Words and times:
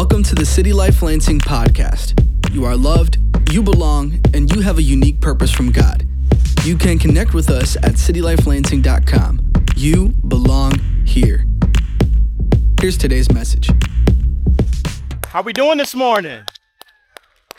Welcome 0.00 0.22
to 0.22 0.34
the 0.34 0.46
City 0.46 0.72
Life 0.72 1.02
Lansing 1.02 1.40
podcast. 1.40 2.14
You 2.54 2.64
are 2.64 2.74
loved, 2.74 3.18
you 3.52 3.62
belong, 3.62 4.18
and 4.32 4.50
you 4.50 4.62
have 4.62 4.78
a 4.78 4.82
unique 4.82 5.20
purpose 5.20 5.50
from 5.50 5.70
God. 5.70 6.08
You 6.64 6.78
can 6.78 6.98
connect 6.98 7.34
with 7.34 7.50
us 7.50 7.76
at 7.76 7.96
citylifelansing.com. 7.96 9.52
You 9.76 10.08
belong 10.26 10.78
here. 11.04 11.44
Here's 12.80 12.96
today's 12.96 13.30
message. 13.30 13.68
How 15.26 15.42
we 15.42 15.52
doing 15.52 15.76
this 15.76 15.94
morning? 15.94 16.44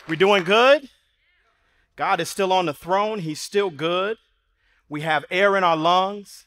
We 0.08 0.16
doing 0.16 0.42
good? 0.42 0.88
God 1.94 2.18
is 2.18 2.28
still 2.28 2.52
on 2.52 2.66
the 2.66 2.74
throne. 2.74 3.20
He's 3.20 3.40
still 3.40 3.70
good. 3.70 4.16
We 4.88 5.02
have 5.02 5.24
air 5.30 5.56
in 5.56 5.62
our 5.62 5.76
lungs. 5.76 6.46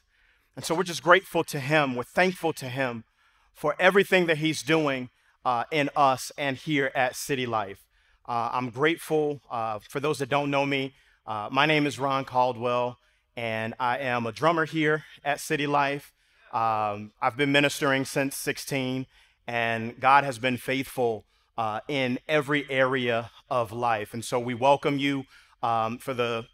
And 0.57 0.65
so 0.65 0.75
we're 0.75 0.83
just 0.83 1.01
grateful 1.01 1.45
to 1.45 1.61
him. 1.61 1.95
We're 1.95 2.03
thankful 2.03 2.51
to 2.51 2.67
him 2.67 3.05
for 3.53 3.77
everything 3.79 4.25
that 4.25 4.39
he's 4.39 4.61
doing 4.61 5.09
uh, 5.45 5.63
in 5.71 5.89
us 5.95 6.31
and 6.37 6.57
here 6.57 6.91
at 6.95 7.15
City 7.15 7.45
Life. 7.45 7.85
Uh, 8.27 8.49
I'm 8.51 8.71
grateful. 8.71 9.41
Uh, 9.49 9.79
for 9.87 9.99
those 9.99 10.17
that 10.17 10.29
don't 10.29 10.49
know 10.49 10.65
me, 10.65 10.93
uh, 11.27 11.47
my 11.51 11.65
name 11.65 11.85
is 11.85 11.99
Ron 11.99 12.25
Caldwell, 12.25 12.97
and 13.37 13.75
I 13.79 13.99
am 13.99 14.25
a 14.25 14.31
drummer 14.31 14.65
here 14.65 15.05
at 15.23 15.39
City 15.39 15.67
Life. 15.67 16.11
Um, 16.51 17.11
I've 17.21 17.37
been 17.37 17.51
ministering 17.51 18.05
since 18.05 18.35
16, 18.37 19.05
and 19.47 19.99
God 19.99 20.23
has 20.23 20.39
been 20.39 20.57
faithful 20.57 21.25
uh, 21.57 21.81
in 21.87 22.19
every 22.27 22.69
area 22.69 23.31
of 23.49 23.71
life. 23.71 24.13
And 24.13 24.25
so 24.25 24.39
we 24.39 24.53
welcome 24.53 24.97
you 24.97 25.25
um, 25.61 25.99
for 25.99 26.13
the 26.13 26.47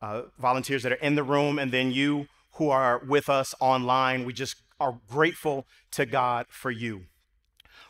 uh, 0.00 0.22
volunteers 0.38 0.82
that 0.82 0.92
are 0.92 0.96
in 0.96 1.14
the 1.14 1.22
room, 1.22 1.58
and 1.58 1.70
then 1.70 1.92
you 1.92 2.26
who 2.54 2.70
are 2.70 3.02
with 3.06 3.28
us 3.28 3.54
online. 3.60 4.24
We 4.24 4.32
just 4.32 4.56
are 4.80 4.98
grateful 5.08 5.66
to 5.92 6.06
God 6.06 6.46
for 6.48 6.70
you. 6.70 7.04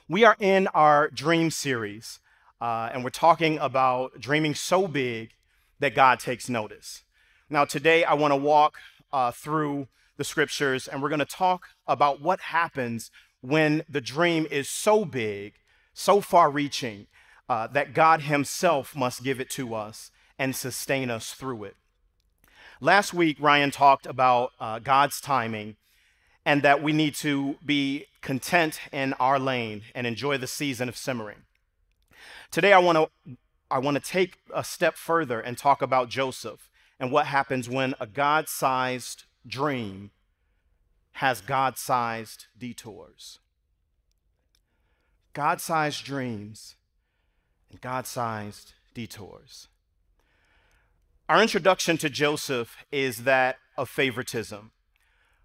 We 0.07 0.23
are 0.25 0.37
in 0.39 0.67
our 0.75 1.09
dream 1.09 1.51
series, 1.51 2.21
uh, 2.61 2.91
and 2.93 3.03
we're 3.03 3.09
talking 3.09 3.57
about 3.57 4.21
dreaming 4.21 4.55
so 4.55 4.87
big 4.87 5.31
that 5.79 5.95
God 5.95 6.21
takes 6.21 6.47
notice. 6.47 7.05
Now, 7.49 7.65
today 7.65 8.05
I 8.05 8.13
want 8.13 8.33
to 8.33 8.37
walk 8.37 8.75
uh, 9.15 9.31
through 9.31 9.89
the 10.19 10.25
scriptures, 10.25 10.87
and 10.87 11.01
we're 11.03 11.09
going 11.09 11.21
to 11.21 11.25
talk 11.25 11.69
about 11.87 12.21
what 12.21 12.41
happens 12.41 13.11
when 13.41 13.83
the 13.89 14.03
dream 14.03 14.47
is 14.51 14.69
so 14.69 15.07
big, 15.07 15.55
so 15.95 16.21
far 16.21 16.51
reaching, 16.51 17.07
uh, 17.49 17.69
that 17.69 17.95
God 17.95 18.23
Himself 18.23 18.95
must 18.95 19.25
give 19.25 19.41
it 19.41 19.49
to 19.51 19.75
us 19.75 20.11
and 20.39 20.55
sustain 20.55 21.09
us 21.09 21.33
through 21.33 21.65
it. 21.65 21.77
Last 22.79 23.15
week, 23.15 23.39
Ryan 23.41 23.71
talked 23.71 24.05
about 24.05 24.53
uh, 24.61 24.81
God's 24.81 25.19
timing 25.19 25.77
and 26.47 26.63
that 26.63 26.83
we 26.83 26.93
need 26.93 27.15
to 27.17 27.57
be 27.65 28.07
content 28.21 28.81
in 28.93 29.13
our 29.15 29.39
lane 29.39 29.83
and 29.95 30.07
enjoy 30.07 30.39
the 30.39 30.47
season 30.47 30.89
of 30.89 30.97
simmering. 30.97 31.43
Today, 32.51 32.73
I 32.73 32.79
want 32.79 32.99
to 32.99 33.37
I 33.71 33.79
want 33.79 33.97
to 33.97 34.03
take 34.03 34.39
a 34.55 34.63
step 34.63 34.97
further 34.97 35.41
and 35.41 35.59
talk 35.59 35.83
about 35.83 36.09
Joseph 36.09 36.71
and 37.01 37.11
what 37.11 37.27
happens 37.27 37.69
when 37.69 37.95
a 37.99 38.07
God 38.07 38.49
sized 38.49 39.25
dream 39.47 40.11
has 41.13 41.41
God 41.41 41.79
sized 41.79 42.47
detours. 42.57 43.39
God 45.33 45.61
sized 45.61 46.05
dreams 46.05 46.77
and 47.71 47.81
God 47.81 48.07
sized 48.07 48.75
detours. 48.93 49.69
Our 51.29 51.41
introduction 51.41 51.97
to 51.99 52.11
Joseph 52.11 52.77
is 52.93 53.25
that 53.25 53.57
of 53.77 53.89
favoritism 53.89 54.71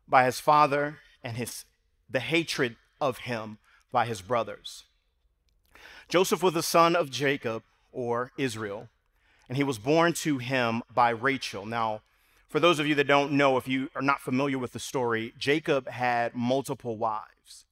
by 0.10 0.26
his 0.26 0.40
father 0.40 0.98
and 1.24 1.38
his, 1.38 1.66
the 2.10 2.20
hatred 2.20 2.76
of 3.00 3.20
him 3.20 3.60
by 3.92 4.06
his 4.06 4.22
brothers. 4.22 4.86
Joseph 6.08 6.42
was 6.42 6.54
the 6.54 6.64
son 6.64 6.96
of 6.96 7.12
Jacob 7.12 7.64
or 7.92 8.32
Israel, 8.38 8.90
and 9.48 9.58
he 9.58 9.64
was 9.64 9.78
born 9.78 10.14
to 10.14 10.38
him 10.38 10.82
by 10.94 11.10
Rachel. 11.10 11.66
Now, 11.66 12.02
for 12.48 12.59
those 12.59 12.80
of 12.80 12.88
you 12.88 12.96
that 12.96 13.08
don't 13.08 13.34
know, 13.34 13.58
if 13.58 13.68
you 13.68 13.90
are 13.96 14.02
not 14.02 14.22
familiar 14.22 14.58
with 14.58 14.74
the 14.74 14.80
story, 14.80 15.34
Jacob 15.38 15.88
had 15.88 16.34
multiple 16.34 16.98
wives. 16.98 17.66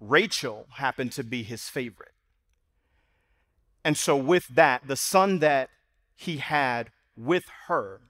Rachel 0.00 0.66
happened 0.74 1.12
to 1.12 1.24
be 1.24 1.44
his 1.44 1.68
favorite. 1.68 2.12
And 3.84 3.96
so, 3.96 4.16
with 4.16 4.48
that, 4.48 4.86
the 4.86 4.96
son 4.96 5.38
that 5.38 5.70
he 6.14 6.38
had 6.38 6.90
with 7.16 7.44
her, 7.68 8.00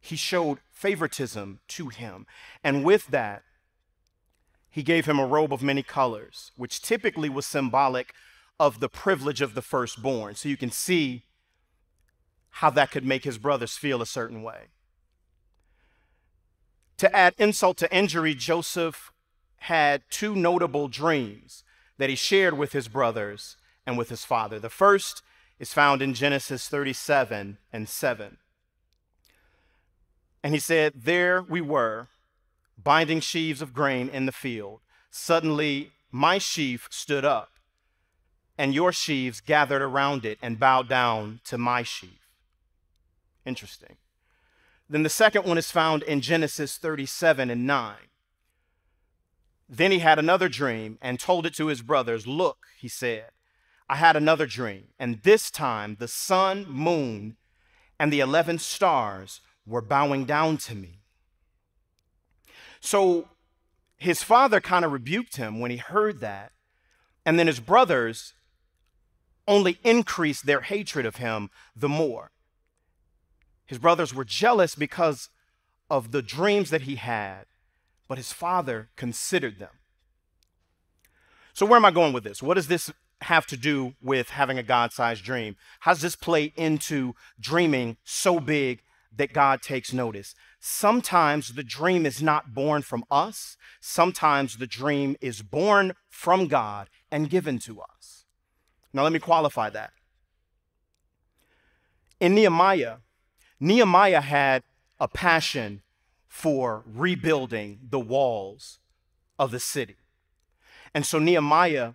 he 0.00 0.16
showed 0.16 0.58
favoritism 0.82 1.60
to 1.68 1.88
him. 1.88 2.26
And 2.64 2.84
with 2.84 3.06
that, 3.06 3.44
he 4.68 4.82
gave 4.82 5.06
him 5.06 5.20
a 5.20 5.26
robe 5.26 5.52
of 5.52 5.62
many 5.62 5.84
colors, 5.84 6.50
which 6.56 6.82
typically 6.82 7.28
was 7.28 7.46
symbolic 7.46 8.12
of 8.58 8.80
the 8.80 8.88
privilege 8.88 9.40
of 9.40 9.54
the 9.54 9.62
firstborn. 9.62 10.34
So 10.34 10.48
you 10.48 10.56
can 10.56 10.72
see 10.72 11.22
how 12.56 12.70
that 12.70 12.90
could 12.90 13.06
make 13.06 13.22
his 13.22 13.38
brothers 13.38 13.76
feel 13.76 14.02
a 14.02 14.06
certain 14.06 14.42
way. 14.42 14.70
To 16.98 17.14
add 17.14 17.34
insult 17.38 17.76
to 17.78 17.96
injury, 17.96 18.34
Joseph 18.34 19.12
had 19.58 20.02
two 20.10 20.34
notable 20.34 20.88
dreams 20.88 21.62
that 21.98 22.10
he 22.10 22.16
shared 22.16 22.58
with 22.58 22.72
his 22.72 22.88
brothers 22.88 23.56
and 23.86 23.96
with 23.96 24.08
his 24.08 24.24
father. 24.24 24.58
The 24.58 24.68
first 24.68 25.22
is 25.60 25.72
found 25.72 26.02
in 26.02 26.12
Genesis 26.12 26.68
37 26.68 27.58
and 27.72 27.88
7. 27.88 28.38
And 30.42 30.54
he 30.54 30.60
said, 30.60 30.92
There 30.96 31.42
we 31.42 31.60
were, 31.60 32.08
binding 32.82 33.20
sheaves 33.20 33.62
of 33.62 33.74
grain 33.74 34.08
in 34.08 34.26
the 34.26 34.32
field. 34.32 34.80
Suddenly, 35.10 35.92
my 36.10 36.38
sheaf 36.38 36.88
stood 36.90 37.24
up, 37.24 37.50
and 38.58 38.74
your 38.74 38.92
sheaves 38.92 39.40
gathered 39.40 39.82
around 39.82 40.24
it 40.24 40.38
and 40.42 40.58
bowed 40.58 40.88
down 40.88 41.40
to 41.44 41.56
my 41.56 41.82
sheaf. 41.82 42.28
Interesting. 43.44 43.96
Then 44.88 45.02
the 45.04 45.08
second 45.08 45.46
one 45.46 45.58
is 45.58 45.70
found 45.70 46.02
in 46.02 46.20
Genesis 46.20 46.76
37 46.76 47.50
and 47.50 47.66
9. 47.66 47.94
Then 49.68 49.90
he 49.90 50.00
had 50.00 50.18
another 50.18 50.50
dream 50.50 50.98
and 51.00 51.18
told 51.18 51.46
it 51.46 51.54
to 51.54 51.68
his 51.68 51.80
brothers. 51.80 52.26
Look, 52.26 52.66
he 52.78 52.88
said, 52.88 53.30
I 53.88 53.96
had 53.96 54.16
another 54.16 54.46
dream, 54.46 54.88
and 54.98 55.22
this 55.22 55.50
time 55.50 55.96
the 55.98 56.08
sun, 56.08 56.66
moon, 56.68 57.36
and 57.98 58.12
the 58.12 58.20
11 58.20 58.58
stars 58.58 59.40
were 59.66 59.82
bowing 59.82 60.24
down 60.24 60.56
to 60.56 60.74
me. 60.74 61.00
So 62.80 63.28
his 63.96 64.22
father 64.22 64.60
kind 64.60 64.84
of 64.84 64.92
rebuked 64.92 65.36
him 65.36 65.60
when 65.60 65.70
he 65.70 65.76
heard 65.76 66.20
that. 66.20 66.52
And 67.24 67.38
then 67.38 67.46
his 67.46 67.60
brothers 67.60 68.34
only 69.46 69.78
increased 69.84 70.46
their 70.46 70.62
hatred 70.62 71.06
of 71.06 71.16
him 71.16 71.50
the 71.76 71.88
more. 71.88 72.32
His 73.64 73.78
brothers 73.78 74.12
were 74.12 74.24
jealous 74.24 74.74
because 74.74 75.28
of 75.88 76.10
the 76.10 76.22
dreams 76.22 76.70
that 76.70 76.82
he 76.82 76.96
had, 76.96 77.44
but 78.08 78.18
his 78.18 78.32
father 78.32 78.88
considered 78.96 79.58
them. 79.58 79.78
So, 81.54 81.66
where 81.66 81.76
am 81.76 81.84
I 81.84 81.90
going 81.90 82.12
with 82.12 82.24
this? 82.24 82.42
What 82.42 82.54
does 82.54 82.66
this 82.66 82.90
have 83.20 83.46
to 83.46 83.56
do 83.56 83.94
with 84.02 84.30
having 84.30 84.58
a 84.58 84.62
God 84.62 84.92
sized 84.92 85.24
dream? 85.24 85.56
How 85.80 85.92
does 85.92 86.02
this 86.02 86.16
play 86.16 86.52
into 86.56 87.14
dreaming 87.38 87.98
so 88.04 88.40
big 88.40 88.82
that 89.16 89.32
God 89.32 89.62
takes 89.62 89.92
notice? 89.92 90.34
Sometimes 90.60 91.54
the 91.54 91.64
dream 91.64 92.06
is 92.06 92.22
not 92.22 92.54
born 92.54 92.82
from 92.82 93.04
us, 93.10 93.56
sometimes 93.80 94.56
the 94.56 94.66
dream 94.66 95.16
is 95.20 95.42
born 95.42 95.94
from 96.08 96.46
God 96.46 96.88
and 97.10 97.30
given 97.30 97.58
to 97.60 97.80
us. 97.80 98.24
Now, 98.92 99.02
let 99.02 99.12
me 99.12 99.18
qualify 99.18 99.70
that. 99.70 99.92
In 102.20 102.34
Nehemiah, 102.34 102.96
Nehemiah 103.58 104.20
had 104.20 104.62
a 105.00 105.08
passion 105.08 105.82
for 106.28 106.84
rebuilding 106.86 107.80
the 107.90 108.00
walls 108.00 108.78
of 109.38 109.50
the 109.50 109.60
city. 109.60 109.96
And 110.94 111.04
so 111.04 111.18
Nehemiah 111.18 111.92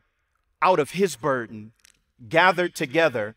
out 0.62 0.80
of 0.80 0.92
his 0.92 1.15
burden, 1.15 1.71
gathered 2.27 2.75
together, 2.75 3.36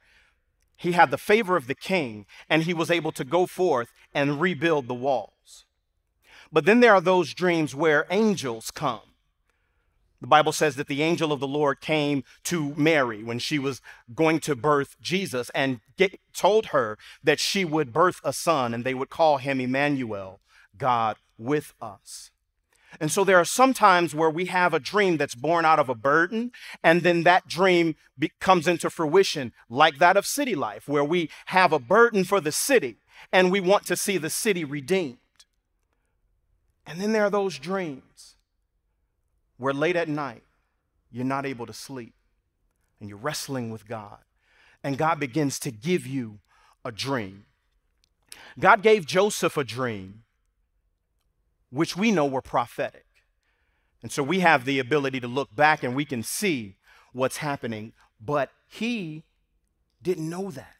he 0.81 0.93
had 0.93 1.11
the 1.11 1.19
favor 1.19 1.59
of 1.59 1.67
the 1.67 1.75
king, 1.75 2.25
and 2.49 2.63
he 2.63 2.73
was 2.73 2.91
able 2.91 3.13
to 3.13 3.23
go 3.23 3.45
forth 3.45 3.93
and 4.15 4.41
rebuild 4.41 4.89
the 4.89 4.95
walls. 4.95 5.67
But 6.51 6.65
then 6.65 6.81
there 6.81 6.95
are 6.95 7.03
those 7.03 7.35
dreams 7.35 7.75
where 7.75 8.07
angels 8.11 8.71
come. 8.71 9.03
The 10.23 10.27
Bible 10.27 10.53
says 10.53 10.77
that 10.77 10.87
the 10.87 11.03
angel 11.03 11.33
of 11.33 11.41
the 11.41 11.47
Lord 11.47 11.83
came 11.83 12.25
to 12.45 12.75
Mary 12.77 13.23
when 13.23 13.39
she 13.39 13.59
was 13.59 13.83
going 14.15 14.41
to 14.41 14.57
birth 14.57 14.97
Jesus 15.03 15.51
and 15.51 15.81
get, 15.99 16.19
told 16.33 16.67
her 16.67 16.97
that 17.23 17.41
she 17.41 17.63
would 17.63 17.93
birth 17.93 18.23
a 18.25 18.33
son 18.33 18.73
and 18.73 18.83
they 18.83 18.95
would 18.95 19.11
call 19.11 19.37
him 19.37 19.61
Emmanuel, 19.61 20.41
God 20.79 21.17
with 21.37 21.75
us. 21.83 22.31
And 22.99 23.13
so 23.13 23.23
there 23.23 23.39
are 23.39 23.45
some 23.45 23.73
times 23.73 24.15
where 24.15 24.31
we 24.31 24.47
have 24.47 24.75
a 24.75 24.81
dream 24.81 25.17
that's 25.17 25.35
born 25.35 25.65
out 25.65 25.79
of 25.79 25.89
a 25.89 25.95
burden, 25.95 26.51
and 26.83 27.03
then 27.03 27.23
that 27.23 27.47
dream 27.47 27.95
be- 28.19 28.33
comes 28.41 28.67
into 28.67 28.91
fruition, 28.91 29.53
like 29.69 29.99
that 29.99 30.17
of 30.17 30.27
city 30.27 30.55
life, 30.55 30.89
where 30.89 31.05
we 31.05 31.31
have 31.47 31.73
a 31.73 31.79
burden 31.79 32.25
for 32.25 32.41
the 32.41 32.53
city 32.53 32.97
and 33.33 33.53
we 33.53 33.61
want 33.61 33.87
to 33.87 33.97
see 33.97 34.19
the 34.19 34.31
city 34.31 34.65
redeemed. 34.65 35.19
And 36.87 37.01
then 37.01 37.13
there 37.13 37.25
are 37.25 37.31
those 37.31 37.59
dreams 37.59 38.37
where 39.59 39.75
late 39.75 39.97
at 39.97 40.09
night 40.09 40.43
you're 41.13 41.25
not 41.25 41.47
able 41.47 41.67
to 41.67 41.73
sleep 41.73 42.15
and 42.99 43.09
you're 43.09 43.19
wrestling 43.19 43.71
with 43.71 43.87
God. 43.87 44.19
And 44.83 44.97
God 44.97 45.21
begins 45.21 45.59
to 45.61 45.71
give 45.71 46.07
you 46.07 46.39
a 46.85 46.91
dream. 46.91 47.45
God 48.59 48.83
gave 48.83 49.07
Joseph 49.07 49.57
a 49.57 49.65
dream, 49.65 50.23
which 51.71 51.97
we 51.97 52.11
know 52.11 52.27
were 52.27 52.43
prophetic. 52.43 53.07
And 54.03 54.11
so 54.11 54.23
we 54.23 54.41
have 54.41 54.65
the 54.65 54.79
ability 54.79 55.21
to 55.21 55.29
look 55.29 55.55
back 55.55 55.83
and 55.83 55.95
we 55.95 56.05
can 56.05 56.23
see 56.23 56.77
what's 57.13 57.39
happening, 57.39 57.93
but 58.21 58.51
he 58.67 59.25
didn't 60.03 60.29
know 60.29 60.51
that. 60.51 60.75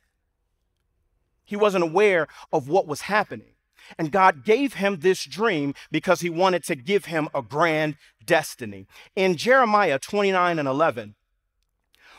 He 1.45 1.57
wasn't 1.57 1.85
aware 1.85 2.29
of 2.53 2.69
what 2.69 2.87
was 2.87 3.03
happening. 3.03 3.55
And 3.99 4.13
God 4.13 4.45
gave 4.45 4.75
him 4.75 4.99
this 5.01 5.25
dream 5.25 5.75
because 5.91 6.21
he 6.21 6.31
wanted 6.31 6.63
to 6.65 6.77
give 6.77 7.07
him 7.07 7.29
a 7.35 7.43
grand 7.43 7.97
destiny. 8.25 8.87
In 9.17 9.37
Jeremiah 9.37 9.99
29 9.99 10.59
and 10.59 10.69
11, 10.69 11.15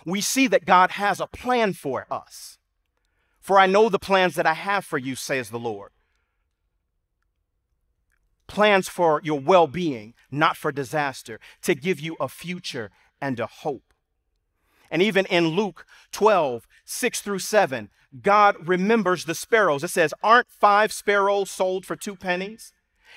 we 0.05 0.21
see 0.21 0.47
that 0.47 0.65
God 0.65 0.91
has 0.91 1.19
a 1.19 1.27
plan 1.27 1.73
for 1.73 2.07
us. 2.11 2.57
For 3.39 3.57
I 3.57 3.67
know 3.67 3.89
the 3.89 3.99
plans 3.99 4.35
that 4.35 4.45
I 4.45 4.53
have 4.53 4.85
for 4.85 4.97
you, 4.97 5.15
says 5.15 5.49
the 5.49 5.59
Lord. 5.59 5.91
Plans 8.51 8.89
for 8.89 9.21
your 9.23 9.39
well 9.39 9.65
being, 9.65 10.13
not 10.29 10.57
for 10.57 10.73
disaster, 10.73 11.39
to 11.61 11.73
give 11.73 12.01
you 12.01 12.17
a 12.19 12.27
future 12.27 12.91
and 13.21 13.39
a 13.39 13.45
hope. 13.45 13.93
And 14.91 15.01
even 15.01 15.25
in 15.27 15.55
Luke 15.55 15.85
12, 16.11 16.67
6 16.83 17.21
through 17.21 17.39
7, 17.39 17.89
God 18.21 18.67
remembers 18.67 19.23
the 19.23 19.35
sparrows. 19.35 19.85
It 19.85 19.87
says, 19.87 20.13
Aren't 20.21 20.49
five 20.49 20.91
sparrows 20.91 21.49
sold 21.49 21.85
for 21.85 21.95
two 21.95 22.17
pennies? 22.17 22.73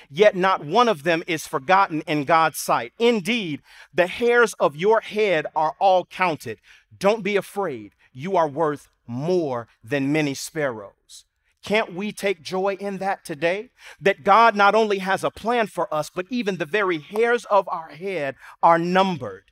Yet 0.09 0.37
not 0.37 0.65
one 0.65 0.87
of 0.87 1.03
them 1.03 1.25
is 1.27 1.49
forgotten 1.49 2.03
in 2.03 2.27
God's 2.27 2.59
sight. 2.59 2.93
Indeed, 3.01 3.61
the 3.93 4.07
hairs 4.07 4.55
of 4.61 4.77
your 4.77 5.01
head 5.01 5.47
are 5.57 5.75
all 5.81 6.05
counted. 6.05 6.61
Don't 6.97 7.25
be 7.25 7.35
afraid. 7.35 7.97
You 8.13 8.37
are 8.37 8.49
worth 8.49 8.89
more 9.05 9.67
than 9.83 10.13
many 10.13 10.35
sparrows. 10.35 11.25
Can't 11.65 11.95
we 11.95 12.13
take 12.13 12.43
joy 12.43 12.77
in 12.79 12.99
that 12.99 13.25
today? 13.25 13.71
That 13.99 14.23
God 14.23 14.55
not 14.55 14.75
only 14.75 14.99
has 14.99 15.25
a 15.25 15.31
plan 15.31 15.67
for 15.67 15.93
us, 15.93 16.11
but 16.15 16.27
even 16.29 16.59
the 16.59 16.67
very 16.67 16.99
hairs 16.99 17.47
of 17.47 17.67
our 17.69 17.89
head 17.89 18.37
are 18.63 18.79
numbered. 18.79 19.51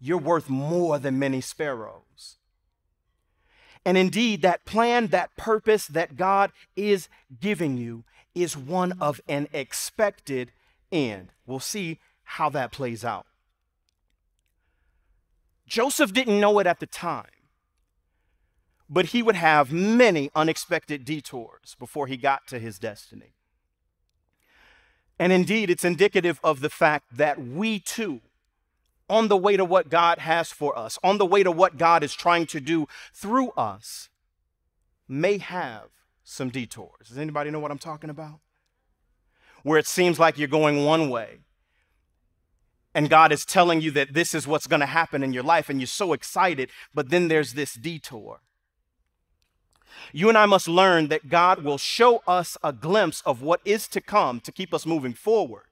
You're 0.00 0.16
worth 0.16 0.48
more 0.48 0.98
than 0.98 1.18
many 1.18 1.42
sparrows. 1.42 2.38
And 3.84 3.98
indeed, 3.98 4.40
that 4.42 4.64
plan, 4.64 5.08
that 5.08 5.36
purpose 5.36 5.86
that 5.86 6.16
God 6.16 6.50
is 6.74 7.08
giving 7.38 7.76
you 7.76 8.04
is 8.34 8.56
one 8.56 8.92
of 9.00 9.20
an 9.28 9.48
expected 9.52 10.50
end. 10.90 11.28
We'll 11.46 11.60
see 11.60 12.00
how 12.24 12.48
that 12.50 12.72
plays 12.72 13.04
out. 13.04 13.26
Joseph 15.66 16.12
didn't 16.12 16.40
know 16.40 16.58
it 16.58 16.66
at 16.66 16.80
the 16.80 16.86
time, 16.86 17.26
but 18.88 19.06
he 19.06 19.22
would 19.22 19.36
have 19.36 19.72
many 19.72 20.30
unexpected 20.34 21.04
detours 21.04 21.76
before 21.78 22.06
he 22.06 22.16
got 22.16 22.46
to 22.46 22.58
his 22.58 22.78
destiny. 22.78 23.34
And 25.18 25.32
indeed, 25.32 25.70
it's 25.70 25.84
indicative 25.84 26.40
of 26.44 26.60
the 26.60 26.70
fact 26.70 27.16
that 27.16 27.40
we 27.40 27.78
too, 27.78 28.20
on 29.08 29.28
the 29.28 29.36
way 29.36 29.56
to 29.56 29.64
what 29.64 29.88
God 29.88 30.18
has 30.18 30.52
for 30.52 30.78
us, 30.78 30.98
on 31.02 31.18
the 31.18 31.26
way 31.26 31.42
to 31.42 31.50
what 31.50 31.78
God 31.78 32.02
is 32.02 32.14
trying 32.14 32.46
to 32.46 32.60
do 32.60 32.86
through 33.14 33.50
us, 33.50 34.08
may 35.08 35.38
have 35.38 35.88
some 36.22 36.50
detours. 36.50 37.08
Does 37.08 37.18
anybody 37.18 37.50
know 37.50 37.60
what 37.60 37.70
I'm 37.70 37.78
talking 37.78 38.10
about? 38.10 38.40
Where 39.62 39.78
it 39.78 39.86
seems 39.86 40.18
like 40.18 40.38
you're 40.38 40.48
going 40.48 40.84
one 40.84 41.08
way, 41.08 41.38
and 42.94 43.10
God 43.10 43.30
is 43.30 43.44
telling 43.44 43.80
you 43.80 43.90
that 43.92 44.14
this 44.14 44.34
is 44.34 44.46
what's 44.46 44.66
going 44.66 44.80
to 44.80 44.86
happen 44.86 45.22
in 45.22 45.32
your 45.32 45.42
life, 45.42 45.68
and 45.68 45.80
you're 45.80 45.86
so 45.86 46.12
excited, 46.12 46.70
but 46.94 47.10
then 47.10 47.28
there's 47.28 47.52
this 47.52 47.74
detour. 47.74 48.40
You 50.12 50.28
and 50.28 50.38
I 50.38 50.46
must 50.46 50.68
learn 50.68 51.08
that 51.08 51.28
God 51.28 51.62
will 51.62 51.78
show 51.78 52.22
us 52.26 52.56
a 52.62 52.72
glimpse 52.72 53.22
of 53.26 53.42
what 53.42 53.60
is 53.64 53.88
to 53.88 54.00
come 54.00 54.40
to 54.40 54.52
keep 54.52 54.72
us 54.72 54.86
moving 54.86 55.14
forward. 55.14 55.64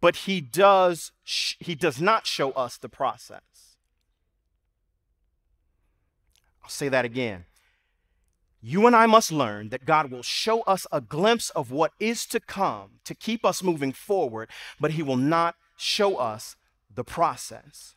But 0.00 0.16
he 0.16 0.40
does 0.40 1.12
he 1.24 1.74
does 1.74 2.00
not 2.00 2.26
show 2.26 2.50
us 2.52 2.76
the 2.76 2.88
process. 2.88 3.76
I'll 6.62 6.70
say 6.70 6.88
that 6.88 7.04
again 7.04 7.44
you 8.64 8.86
and 8.86 8.94
I 8.94 9.06
must 9.06 9.32
learn 9.32 9.70
that 9.70 9.84
God 9.84 10.12
will 10.12 10.22
show 10.22 10.60
us 10.62 10.86
a 10.92 11.00
glimpse 11.00 11.50
of 11.50 11.72
what 11.72 11.92
is 11.98 12.24
to 12.26 12.38
come 12.38 13.00
to 13.04 13.12
keep 13.12 13.44
us 13.44 13.60
moving 13.60 13.92
forward, 13.92 14.48
but 14.78 14.92
He 14.92 15.02
will 15.02 15.16
not 15.16 15.56
show 15.76 16.16
us 16.16 16.54
the 16.94 17.02
process. 17.02 17.94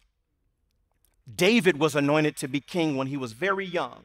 David 1.34 1.78
was 1.78 1.96
anointed 1.96 2.36
to 2.38 2.48
be 2.48 2.60
king 2.60 2.98
when 2.98 3.08
he 3.08 3.18
was 3.18 3.34
very 3.34 3.66
young, 3.66 4.04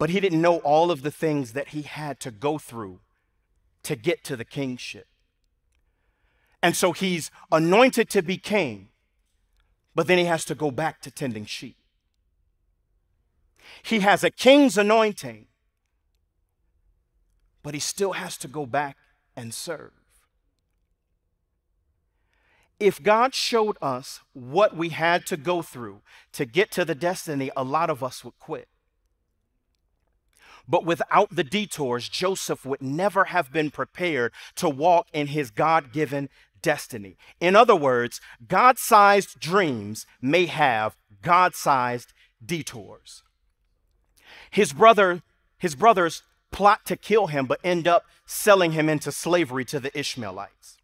but 0.00 0.08
he 0.08 0.18
didn't 0.18 0.40
know 0.40 0.60
all 0.60 0.90
of 0.90 1.02
the 1.02 1.10
things 1.10 1.52
that 1.52 1.68
he 1.68 1.82
had 1.82 2.18
to 2.18 2.30
go 2.30 2.56
through 2.56 3.00
to 3.82 3.94
get 3.94 4.24
to 4.24 4.34
the 4.34 4.46
kingship. 4.46 5.06
And 6.62 6.74
so 6.74 6.92
he's 6.92 7.30
anointed 7.52 8.08
to 8.08 8.22
be 8.22 8.38
king, 8.38 8.88
but 9.94 10.06
then 10.06 10.16
he 10.16 10.24
has 10.24 10.46
to 10.46 10.54
go 10.54 10.70
back 10.70 11.02
to 11.02 11.10
tending 11.10 11.44
sheep. 11.44 11.76
He 13.82 14.00
has 14.00 14.24
a 14.24 14.30
king's 14.30 14.78
anointing, 14.78 15.48
but 17.62 17.74
he 17.74 17.80
still 17.80 18.12
has 18.12 18.38
to 18.38 18.48
go 18.48 18.64
back 18.64 18.96
and 19.36 19.52
serve. 19.52 19.92
If 22.78 23.02
God 23.02 23.34
showed 23.34 23.76
us 23.82 24.20
what 24.32 24.74
we 24.74 24.88
had 24.88 25.26
to 25.26 25.36
go 25.36 25.60
through 25.60 26.00
to 26.32 26.46
get 26.46 26.70
to 26.70 26.86
the 26.86 26.94
destiny, 26.94 27.50
a 27.54 27.62
lot 27.62 27.90
of 27.90 28.02
us 28.02 28.24
would 28.24 28.38
quit. 28.38 28.66
But 30.70 30.84
without 30.84 31.34
the 31.34 31.42
detours, 31.42 32.08
Joseph 32.08 32.64
would 32.64 32.80
never 32.80 33.24
have 33.24 33.52
been 33.52 33.72
prepared 33.72 34.32
to 34.54 34.68
walk 34.68 35.08
in 35.12 35.26
his 35.26 35.50
God 35.50 35.92
given 35.92 36.28
destiny. 36.62 37.16
In 37.40 37.56
other 37.56 37.74
words, 37.74 38.20
God 38.46 38.78
sized 38.78 39.40
dreams 39.40 40.06
may 40.22 40.46
have 40.46 40.96
God 41.22 41.56
sized 41.56 42.12
detours. 42.44 43.24
His 44.52 44.72
brother, 44.72 45.22
his 45.58 45.74
brothers 45.74 46.22
plot 46.52 46.86
to 46.86 46.96
kill 46.96 47.26
him, 47.26 47.46
but 47.46 47.58
end 47.64 47.88
up 47.88 48.04
selling 48.24 48.70
him 48.70 48.88
into 48.88 49.10
slavery 49.10 49.64
to 49.64 49.80
the 49.80 49.96
Ishmaelites. 49.98 50.78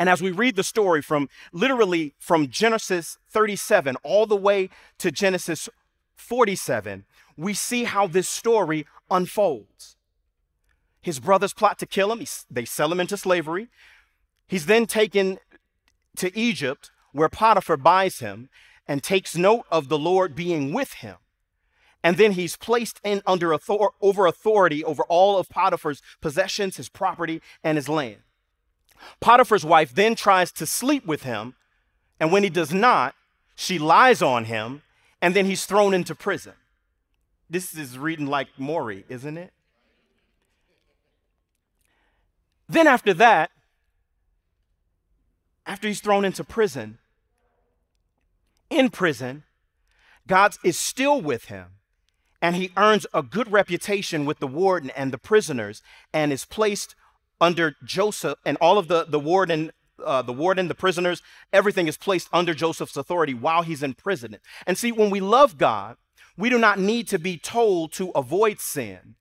And 0.00 0.08
as 0.08 0.20
we 0.20 0.32
read 0.32 0.56
the 0.56 0.64
story 0.64 1.00
from 1.00 1.28
literally 1.52 2.14
from 2.18 2.48
Genesis 2.48 3.18
37 3.30 3.94
all 4.02 4.26
the 4.26 4.36
way 4.36 4.70
to 4.98 5.12
Genesis 5.12 5.68
47, 6.16 7.04
we 7.38 7.54
see 7.54 7.84
how 7.84 8.06
this 8.06 8.28
story 8.28 8.86
unfolds. 9.10 9.96
His 11.00 11.20
brothers 11.20 11.54
plot 11.54 11.78
to 11.78 11.86
kill 11.86 12.12
him, 12.12 12.22
they 12.50 12.66
sell 12.66 12.92
him 12.92 13.00
into 13.00 13.16
slavery. 13.16 13.68
He's 14.46 14.66
then 14.66 14.86
taken 14.86 15.38
to 16.16 16.36
Egypt, 16.36 16.90
where 17.12 17.30
Potiphar 17.30 17.78
buys 17.78 18.18
him 18.18 18.50
and 18.86 19.02
takes 19.02 19.36
note 19.36 19.64
of 19.70 19.88
the 19.88 19.98
Lord 19.98 20.34
being 20.34 20.74
with 20.74 20.94
him 20.94 21.16
and 22.02 22.16
then 22.16 22.32
he's 22.32 22.56
placed 22.56 23.00
in 23.02 23.22
under 23.26 23.52
author- 23.52 23.94
over 24.00 24.26
authority 24.26 24.84
over 24.84 25.02
all 25.04 25.38
of 25.38 25.48
Potiphar's 25.48 26.02
possessions, 26.20 26.76
his 26.76 26.88
property, 26.88 27.42
and 27.64 27.76
his 27.76 27.88
land. 27.88 28.18
Potiphar's 29.20 29.64
wife 29.64 29.94
then 29.94 30.14
tries 30.14 30.52
to 30.52 30.66
sleep 30.66 31.04
with 31.06 31.22
him, 31.22 31.54
and 32.20 32.32
when 32.32 32.42
he 32.42 32.50
does 32.50 32.72
not, 32.72 33.14
she 33.54 33.78
lies 33.78 34.22
on 34.22 34.44
him, 34.44 34.82
and 35.20 35.34
then 35.34 35.46
he's 35.46 35.66
thrown 35.66 35.94
into 35.94 36.14
prison. 36.14 36.54
This 37.50 37.74
is 37.74 37.98
reading 37.98 38.26
like 38.26 38.48
Maury, 38.58 39.04
isn't 39.08 39.38
it? 39.38 39.52
Then 42.68 42.86
after 42.86 43.14
that, 43.14 43.50
after 45.66 45.88
he's 45.88 46.00
thrown 46.00 46.24
into 46.24 46.44
prison, 46.44 46.98
in 48.68 48.90
prison, 48.90 49.44
God 50.26 50.56
is 50.62 50.78
still 50.78 51.20
with 51.20 51.46
him 51.46 51.78
and 52.40 52.54
he 52.54 52.70
earns 52.76 53.06
a 53.12 53.22
good 53.22 53.50
reputation 53.50 54.24
with 54.24 54.38
the 54.38 54.46
warden 54.46 54.90
and 54.90 55.12
the 55.12 55.18
prisoners 55.18 55.82
and 56.12 56.32
is 56.32 56.44
placed 56.44 56.94
under 57.40 57.74
Joseph 57.82 58.38
and 58.44 58.56
all 58.60 58.78
of 58.78 58.88
the, 58.88 59.04
the 59.08 59.18
warden 59.18 59.72
uh, 60.04 60.22
the 60.22 60.32
warden, 60.32 60.68
the 60.68 60.76
prisoners, 60.76 61.22
everything 61.52 61.88
is 61.88 61.96
placed 61.96 62.28
under 62.32 62.54
Joseph's 62.54 62.96
authority 62.96 63.34
while 63.34 63.62
he's 63.62 63.82
in 63.82 63.94
prison. 63.94 64.36
And 64.64 64.78
see, 64.78 64.92
when 64.92 65.10
we 65.10 65.18
love 65.18 65.58
God, 65.58 65.96
we 66.38 66.48
do 66.48 66.56
not 66.56 66.78
need 66.78 67.08
to 67.08 67.18
be 67.18 67.36
told 67.36 67.92
to 67.92 68.10
avoid 68.10 68.60
sin. 68.60 69.16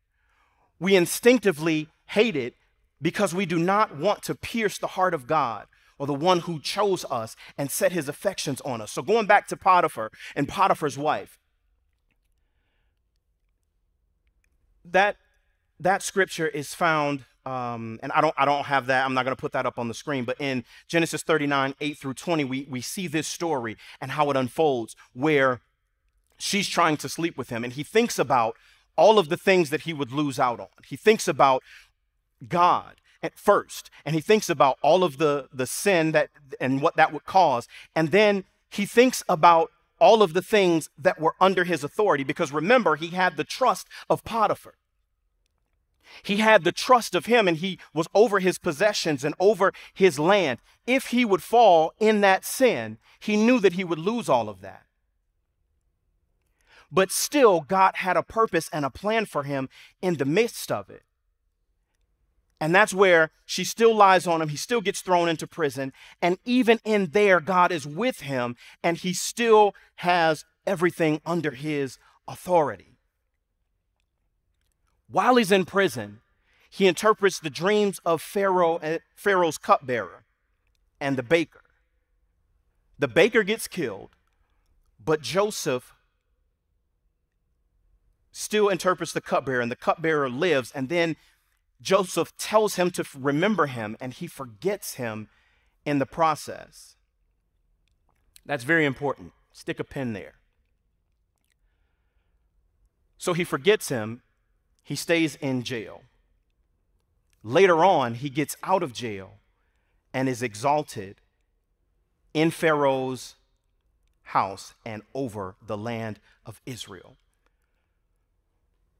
We 0.79 0.95
instinctively 0.95 1.89
hate 2.09 2.35
it 2.35 2.53
because 3.01 3.33
we 3.33 3.47
do 3.47 3.57
not 3.57 3.97
want 3.97 4.21
to 4.23 4.35
pierce 4.35 4.77
the 4.77 4.87
heart 4.87 5.15
of 5.15 5.25
God 5.25 5.65
or 5.97 6.05
the 6.05 6.13
one 6.13 6.41
who 6.41 6.59
chose 6.59 7.03
us 7.09 7.35
and 7.57 7.71
set 7.71 7.91
his 7.91 8.07
affections 8.07 8.61
on 8.61 8.81
us. 8.81 8.91
So, 8.91 9.01
going 9.01 9.25
back 9.25 9.47
to 9.47 9.57
Potiphar 9.57 10.11
and 10.35 10.47
Potiphar's 10.47 10.95
wife, 10.95 11.39
that, 14.85 15.17
that 15.79 16.03
scripture 16.03 16.47
is 16.47 16.75
found 16.75 17.25
um, 17.47 17.97
and 18.03 18.11
I 18.11 18.19
don't, 18.19 18.35
I 18.37 18.43
don't 18.43 18.65
have 18.65 18.87
that. 18.87 19.05
I'm 19.05 19.13
not 19.13 19.23
going 19.23 19.35
to 19.35 19.39
put 19.39 19.53
that 19.53 19.65
up 19.65 19.79
on 19.79 19.87
the 19.87 19.93
screen. 19.93 20.25
But 20.25 20.35
in 20.41 20.65
Genesis 20.89 21.23
39, 21.23 21.75
8 21.79 21.97
through 21.97 22.15
20, 22.15 22.43
we, 22.43 22.67
we 22.69 22.81
see 22.81 23.07
this 23.07 23.25
story 23.25 23.77
and 24.01 24.11
how 24.11 24.29
it 24.29 24.35
unfolds 24.35 24.97
where 25.13 25.61
she's 26.37 26.67
trying 26.67 26.97
to 26.97 27.09
sleep 27.09 27.37
with 27.37 27.49
him. 27.49 27.63
And 27.63 27.73
he 27.73 27.83
thinks 27.83 28.19
about 28.19 28.55
all 28.95 29.19
of 29.19 29.29
the 29.29 29.37
things 29.37 29.69
that 29.69 29.81
he 29.81 29.93
would 29.93 30.11
lose 30.11 30.39
out 30.39 30.59
on. 30.59 30.67
He 30.85 30.95
thinks 30.95 31.27
about 31.27 31.63
God 32.47 32.95
at 33.23 33.37
first, 33.37 33.89
and 34.05 34.15
he 34.15 34.21
thinks 34.21 34.49
about 34.49 34.77
all 34.81 35.03
of 35.03 35.17
the, 35.17 35.47
the 35.51 35.65
sin 35.65 36.11
that 36.11 36.29
and 36.59 36.81
what 36.81 36.95
that 36.95 37.11
would 37.11 37.25
cause. 37.25 37.67
And 37.95 38.11
then 38.11 38.43
he 38.69 38.85
thinks 38.85 39.23
about 39.27 39.71
all 39.99 40.21
of 40.21 40.33
the 40.33 40.41
things 40.41 40.89
that 40.97 41.19
were 41.19 41.35
under 41.41 41.63
his 41.63 41.83
authority 41.83 42.23
because 42.23 42.51
remember, 42.51 42.95
he 42.95 43.07
had 43.07 43.35
the 43.35 43.43
trust 43.43 43.87
of 44.09 44.23
Potiphar. 44.23 44.75
He 46.23 46.37
had 46.37 46.63
the 46.63 46.71
trust 46.71 47.15
of 47.15 47.25
him 47.25 47.47
and 47.47 47.57
he 47.57 47.79
was 47.93 48.07
over 48.13 48.39
his 48.39 48.57
possessions 48.57 49.23
and 49.23 49.35
over 49.39 49.73
his 49.93 50.19
land. 50.19 50.59
If 50.85 51.07
he 51.07 51.25
would 51.25 51.43
fall 51.43 51.93
in 51.99 52.21
that 52.21 52.45
sin, 52.45 52.97
he 53.19 53.35
knew 53.35 53.59
that 53.59 53.73
he 53.73 53.83
would 53.83 53.99
lose 53.99 54.29
all 54.29 54.49
of 54.49 54.61
that. 54.61 54.86
But 56.91 57.11
still, 57.11 57.61
God 57.61 57.95
had 57.95 58.17
a 58.17 58.23
purpose 58.23 58.69
and 58.71 58.85
a 58.85 58.89
plan 58.89 59.25
for 59.25 59.43
him 59.43 59.69
in 60.01 60.15
the 60.15 60.25
midst 60.25 60.71
of 60.71 60.89
it. 60.89 61.03
And 62.59 62.73
that's 62.73 62.93
where 62.93 63.29
she 63.45 63.63
still 63.63 63.95
lies 63.95 64.25
on 64.25 64.41
him. 64.41 64.49
He 64.49 64.57
still 64.57 64.81
gets 64.81 65.01
thrown 65.01 65.29
into 65.29 65.45
prison. 65.45 65.93
And 66.21 66.39
even 66.43 66.79
in 66.83 67.07
there, 67.11 67.39
God 67.39 67.71
is 67.71 67.85
with 67.85 68.21
him 68.21 68.55
and 68.83 68.97
he 68.97 69.13
still 69.13 69.75
has 69.97 70.43
everything 70.65 71.21
under 71.25 71.51
his 71.51 71.99
authority. 72.27 72.97
While 75.09 75.35
he's 75.35 75.51
in 75.51 75.65
prison, 75.65 76.21
he 76.69 76.87
interprets 76.87 77.39
the 77.39 77.49
dreams 77.49 77.99
of 78.05 78.21
Pharaoh, 78.21 78.77
eh, 78.77 78.99
Pharaoh's 79.15 79.57
cupbearer 79.57 80.25
and 80.99 81.15
the 81.15 81.23
baker. 81.23 81.61
The 82.99 83.07
baker 83.07 83.43
gets 83.43 83.67
killed, 83.67 84.09
but 85.03 85.21
Joseph 85.21 85.93
still 88.37 88.69
interprets 88.69 89.13
the 89.13 89.21
cupbearer, 89.21 89.61
and 89.61 89.71
the 89.71 89.75
cupbearer 89.75 90.29
lives. 90.29 90.71
And 90.75 90.89
then 90.89 91.15
Joseph 91.81 92.37
tells 92.37 92.75
him 92.75 92.91
to 92.91 93.03
remember 93.17 93.65
him, 93.65 93.97
and 93.99 94.13
he 94.13 94.27
forgets 94.27 94.93
him 94.93 95.27
in 95.85 95.97
the 95.97 96.05
process. 96.05 96.95
That's 98.45 98.63
very 98.63 98.85
important. 98.85 99.33
Stick 99.51 99.79
a 99.79 99.83
pin 99.83 100.13
there. 100.13 100.35
So 103.17 103.33
he 103.33 103.43
forgets 103.43 103.89
him, 103.89 104.21
he 104.83 104.95
stays 104.95 105.35
in 105.37 105.63
jail. 105.63 106.03
Later 107.43 107.83
on, 107.83 108.13
he 108.13 108.29
gets 108.29 108.55
out 108.61 108.83
of 108.83 108.93
jail 108.93 109.39
and 110.13 110.29
is 110.29 110.43
exalted 110.43 111.15
in 112.35 112.51
Pharaoh's 112.51 113.35
house 114.21 114.75
and 114.85 115.01
over 115.15 115.55
the 115.65 115.77
land 115.77 116.19
of 116.45 116.61
Israel. 116.67 117.17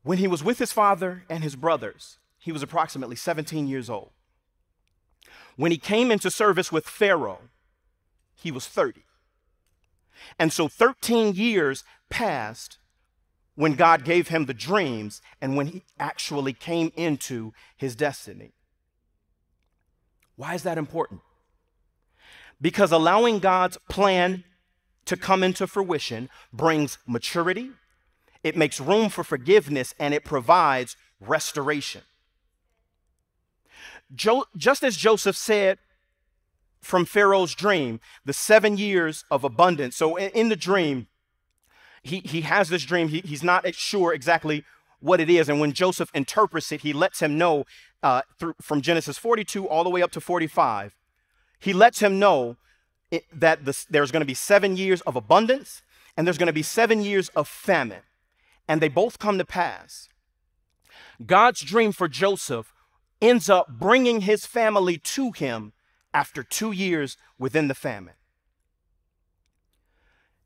When 0.07 0.19
he 0.19 0.27
was 0.29 0.41
with 0.41 0.57
his 0.57 0.71
father 0.71 1.25
and 1.29 1.43
his 1.43 1.57
brothers, 1.57 2.17
he 2.39 2.53
was 2.53 2.63
approximately 2.63 3.17
17 3.17 3.67
years 3.67 3.89
old. 3.89 4.11
When 5.57 5.69
he 5.69 5.77
came 5.77 6.11
into 6.11 6.31
service 6.31 6.71
with 6.71 6.87
Pharaoh, 6.87 7.41
he 8.33 8.49
was 8.49 8.67
30. 8.67 9.03
And 10.39 10.53
so 10.53 10.69
13 10.69 11.35
years 11.35 11.83
passed 12.09 12.77
when 13.55 13.73
God 13.73 14.05
gave 14.05 14.29
him 14.29 14.45
the 14.45 14.53
dreams 14.53 15.21
and 15.41 15.57
when 15.57 15.67
he 15.67 15.83
actually 15.99 16.53
came 16.53 16.93
into 16.95 17.51
his 17.75 17.93
destiny. 17.93 18.53
Why 20.37 20.53
is 20.53 20.63
that 20.63 20.77
important? 20.77 21.19
Because 22.61 22.93
allowing 22.93 23.39
God's 23.39 23.77
plan 23.89 24.45
to 25.03 25.17
come 25.17 25.43
into 25.43 25.67
fruition 25.67 26.29
brings 26.53 26.97
maturity, 27.05 27.71
it 28.44 28.56
makes 28.56 28.79
room 28.79 29.10
for 29.10 29.24
forgiveness, 29.24 29.94
and 30.00 30.13
it 30.13 30.24
provides 30.24 30.96
restoration. 31.20 32.01
Jo- 34.13 34.46
just 34.56 34.84
as 34.84 34.96
Joseph 34.98 35.36
said 35.36 35.79
from 36.82 37.06
Pharaoh's 37.06 37.53
dream, 37.53 38.00
the 38.24 38.34
seven 38.34 38.77
years 38.77 39.25
of 39.29 39.44
abundance. 39.44 39.96
So 39.96 40.15
in, 40.15 40.29
in 40.32 40.50
the 40.50 40.56
dream, 40.56 41.08
he, 42.03 42.20
he 42.20 42.41
has 42.41 42.70
this 42.70 42.84
dream. 42.84 43.10
He, 43.10 43.20
he's 43.22 43.44
not 43.44 43.74
sure 43.75 44.13
exactly 44.13 44.63
what 45.00 45.20
it 45.20 45.29
is. 45.29 45.50
And 45.50 45.60
when 45.60 45.74
Joseph 45.74 46.10
interprets 46.13 46.72
it, 46.72 46.82
he 46.82 46.94
lets 46.94 47.20
him 47.20 47.38
know 47.38 47.65
uh, 48.01 48.22
through, 48.39 48.56
from 48.62 48.82
Genesis 48.82 49.17
42 49.17 49.67
all 49.67 49.84
the 49.84 49.89
way 49.89 50.01
up 50.01 50.12
to 50.12 50.22
45. 50.22 50.96
He 51.60 51.74
lets 51.74 52.00
him 52.00 52.20
know 52.20 52.56
it, 53.12 53.25
that 53.34 53.60
there's 53.89 54.12
going 54.12 54.22
to 54.22 54.25
be 54.25 54.34
seven 54.34 54.77
years 54.77 55.01
of 55.01 55.15
abundance 55.15 55.82
and 56.15 56.25
there's 56.25 56.38
going 56.38 56.48
to 56.48 56.53
be 56.53 56.63
seven 56.63 57.01
years 57.01 57.29
of 57.29 57.48
famine. 57.48 58.01
And 58.67 58.81
they 58.81 58.89
both 58.89 59.19
come 59.19 59.38
to 59.38 59.45
pass. 59.45 60.09
God's 61.25 61.62
dream 61.62 61.91
for 61.91 62.07
Joseph 62.07 62.74
ends 63.21 63.50
up 63.50 63.67
bringing 63.69 64.21
his 64.21 64.45
family 64.45 64.97
to 64.97 65.31
him 65.31 65.74
after 66.13 66.43
two 66.43 66.71
years 66.71 67.17
within 67.38 67.67
the 67.67 67.75
famine. 67.75 68.13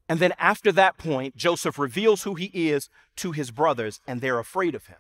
And 0.08 0.20
then 0.20 0.34
after 0.38 0.72
that 0.74 0.98
point, 0.98 1.38
Joseph 1.38 1.80
reveals 1.80 2.24
who 2.24 2.36
he 2.36 2.48
is 2.70 2.90
to 3.16 3.32
his 3.32 3.50
brothers, 3.50 4.02
and 4.06 4.20
they're 4.20 4.40
afraid 4.40 4.76
of 4.76 4.88
him. 4.88 4.98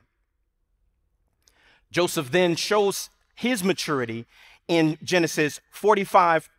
Joseph 1.92 2.32
then 2.32 2.56
shows 2.56 3.10
his 3.36 3.64
maturity 3.64 4.26
in 4.70 4.98
Genesis 5.04 5.60
45, 5.70 6.50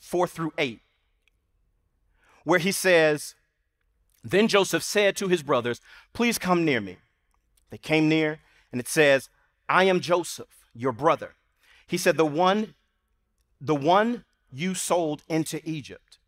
4 0.00 0.26
through 0.26 0.52
8, 0.58 0.80
where 2.42 2.58
he 2.58 2.72
says, 2.72 3.36
Then 4.22 4.48
Joseph 4.48 4.82
said 4.82 5.16
to 5.16 5.28
his 5.28 5.42
brothers, 5.42 5.80
Please 6.12 6.38
come 6.38 6.64
near 6.64 6.80
me. 6.80 6.98
They 7.70 7.78
came 7.78 8.08
near, 8.08 8.40
and 8.70 8.80
it 8.80 8.88
says, 8.88 9.28
I 9.68 9.84
am 9.84 10.00
Joseph, 10.00 10.66
your 10.74 10.92
brother. 10.92 11.34
He 11.86 11.96
said, 11.96 12.16
The 12.16 12.26
one, 12.26 12.74
the 13.60 13.74
one 13.74 14.24
you 14.52 14.74
sold 14.74 15.22
into 15.28 15.60
Egypt. 15.68 16.18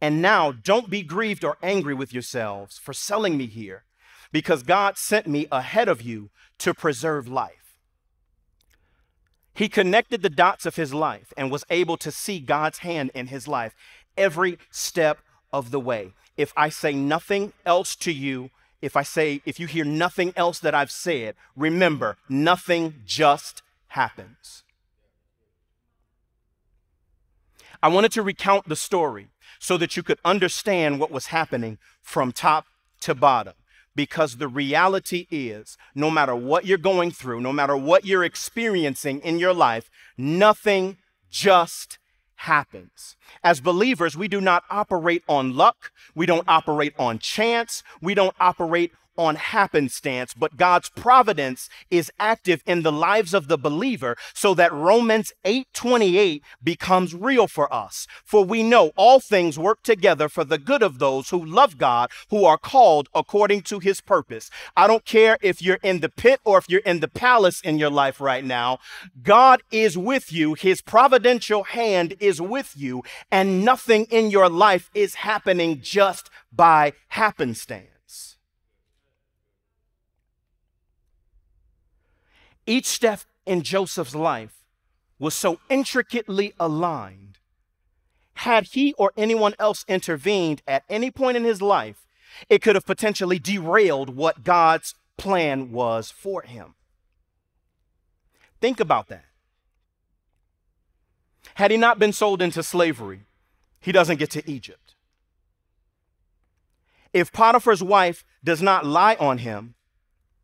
And 0.00 0.20
now 0.20 0.52
don't 0.52 0.90
be 0.90 1.02
grieved 1.02 1.44
or 1.44 1.56
angry 1.62 1.94
with 1.94 2.12
yourselves 2.12 2.78
for 2.78 2.92
selling 2.92 3.36
me 3.36 3.46
here, 3.46 3.84
because 4.30 4.62
God 4.62 4.98
sent 4.98 5.26
me 5.26 5.46
ahead 5.50 5.88
of 5.88 6.02
you 6.02 6.30
to 6.58 6.74
preserve 6.74 7.28
life. 7.28 7.78
He 9.54 9.68
connected 9.70 10.20
the 10.20 10.28
dots 10.28 10.66
of 10.66 10.76
his 10.76 10.92
life 10.92 11.32
and 11.34 11.50
was 11.50 11.64
able 11.70 11.96
to 11.98 12.10
see 12.10 12.40
God's 12.40 12.78
hand 12.78 13.10
in 13.14 13.28
his 13.28 13.48
life 13.48 13.74
every 14.16 14.58
step 14.70 15.20
of 15.50 15.70
the 15.70 15.80
way. 15.80 16.12
If 16.36 16.52
I 16.56 16.68
say 16.68 16.92
nothing 16.94 17.52
else 17.64 17.96
to 17.96 18.12
you, 18.12 18.50
if 18.82 18.96
I 18.96 19.02
say, 19.02 19.40
if 19.46 19.58
you 19.58 19.66
hear 19.66 19.84
nothing 19.84 20.32
else 20.36 20.58
that 20.60 20.74
I've 20.74 20.90
said, 20.90 21.34
remember, 21.56 22.18
nothing 22.28 22.94
just 23.06 23.62
happens. 23.88 24.64
I 27.82 27.88
wanted 27.88 28.12
to 28.12 28.22
recount 28.22 28.68
the 28.68 28.76
story 28.76 29.28
so 29.58 29.76
that 29.78 29.96
you 29.96 30.02
could 30.02 30.18
understand 30.24 31.00
what 31.00 31.10
was 31.10 31.26
happening 31.26 31.78
from 32.02 32.32
top 32.32 32.66
to 33.00 33.14
bottom. 33.14 33.54
Because 33.94 34.36
the 34.36 34.48
reality 34.48 35.26
is, 35.30 35.78
no 35.94 36.10
matter 36.10 36.36
what 36.36 36.66
you're 36.66 36.76
going 36.76 37.10
through, 37.10 37.40
no 37.40 37.52
matter 37.52 37.76
what 37.76 38.04
you're 38.04 38.24
experiencing 38.24 39.20
in 39.20 39.38
your 39.38 39.54
life, 39.54 39.88
nothing 40.18 40.98
just 41.30 41.98
happens. 42.36 43.16
As 43.42 43.60
believers, 43.60 44.16
we 44.16 44.28
do 44.28 44.40
not 44.40 44.64
operate 44.70 45.22
on 45.28 45.56
luck. 45.56 45.92
We 46.14 46.26
don't 46.26 46.48
operate 46.48 46.94
on 46.98 47.18
chance. 47.18 47.82
We 48.00 48.14
don't 48.14 48.36
operate 48.38 48.92
on 49.16 49.36
happenstance, 49.36 50.34
but 50.34 50.56
God's 50.56 50.88
providence 50.90 51.68
is 51.90 52.10
active 52.18 52.62
in 52.66 52.82
the 52.82 52.92
lives 52.92 53.34
of 53.34 53.48
the 53.48 53.58
believer 53.58 54.16
so 54.34 54.54
that 54.54 54.72
Romans 54.72 55.32
8:28 55.44 56.42
becomes 56.62 57.14
real 57.14 57.46
for 57.46 57.72
us. 57.72 58.06
For 58.24 58.44
we 58.44 58.62
know 58.62 58.92
all 58.96 59.20
things 59.20 59.58
work 59.58 59.82
together 59.82 60.28
for 60.28 60.44
the 60.44 60.58
good 60.58 60.82
of 60.82 60.98
those 60.98 61.30
who 61.30 61.44
love 61.44 61.78
God, 61.78 62.10
who 62.30 62.44
are 62.44 62.58
called 62.58 63.08
according 63.14 63.62
to 63.62 63.78
his 63.78 64.00
purpose. 64.00 64.50
I 64.76 64.86
don't 64.86 65.04
care 65.04 65.38
if 65.40 65.62
you're 65.62 65.78
in 65.82 66.00
the 66.00 66.08
pit 66.08 66.40
or 66.44 66.58
if 66.58 66.68
you're 66.68 66.80
in 66.80 67.00
the 67.00 67.08
palace 67.08 67.60
in 67.60 67.78
your 67.78 67.90
life 67.90 68.20
right 68.20 68.44
now. 68.44 68.78
God 69.22 69.62
is 69.70 69.96
with 69.96 70.32
you. 70.32 70.54
His 70.54 70.80
providential 70.80 71.64
hand 71.64 72.14
is 72.20 72.40
with 72.40 72.72
you, 72.76 73.02
and 73.30 73.64
nothing 73.64 74.04
in 74.10 74.30
your 74.30 74.48
life 74.48 74.90
is 74.94 75.16
happening 75.16 75.80
just 75.80 76.30
by 76.52 76.92
happenstance. 77.08 77.95
Each 82.66 82.86
step 82.86 83.20
in 83.46 83.62
Joseph's 83.62 84.14
life 84.14 84.64
was 85.18 85.34
so 85.34 85.60
intricately 85.70 86.52
aligned. 86.58 87.38
Had 88.34 88.66
he 88.66 88.92
or 88.94 89.12
anyone 89.16 89.54
else 89.58 89.84
intervened 89.88 90.62
at 90.66 90.84
any 90.90 91.10
point 91.10 91.36
in 91.36 91.44
his 91.44 91.62
life, 91.62 92.06
it 92.50 92.60
could 92.60 92.74
have 92.74 92.84
potentially 92.84 93.38
derailed 93.38 94.14
what 94.14 94.44
God's 94.44 94.94
plan 95.16 95.72
was 95.72 96.10
for 96.10 96.42
him. 96.42 96.74
Think 98.60 98.80
about 98.80 99.08
that. 99.08 99.24
Had 101.54 101.70
he 101.70 101.76
not 101.76 101.98
been 101.98 102.12
sold 102.12 102.42
into 102.42 102.62
slavery, 102.62 103.22
he 103.80 103.92
doesn't 103.92 104.18
get 104.18 104.30
to 104.32 104.50
Egypt. 104.50 104.94
If 107.12 107.32
Potiphar's 107.32 107.82
wife 107.82 108.24
does 108.44 108.60
not 108.60 108.84
lie 108.84 109.16
on 109.18 109.38
him, 109.38 109.74